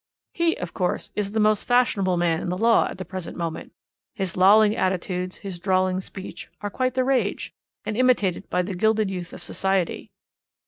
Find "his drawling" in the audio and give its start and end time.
5.35-6.01